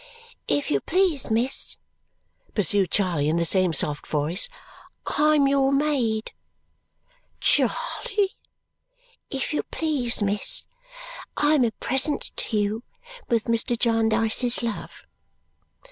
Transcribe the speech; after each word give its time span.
"If 0.47 0.71
you 0.71 0.79
please, 0.81 1.29
miss," 1.29 1.77
pursued 2.55 2.89
Charley 2.89 3.29
in 3.29 3.37
the 3.37 3.45
same 3.45 3.71
soft 3.71 4.07
voice, 4.07 4.49
"I'm 5.19 5.47
your 5.47 5.71
maid." 5.71 6.31
"Charley?" 7.39 8.31
"If 9.29 9.53
you 9.53 9.61
please, 9.61 10.23
miss, 10.23 10.65
I'm 11.37 11.63
a 11.63 11.71
present 11.73 12.31
to 12.35 12.57
you, 12.57 12.81
with 13.29 13.43
Mr. 13.43 13.77
Jarndyce's 13.77 14.63
love." 14.63 15.03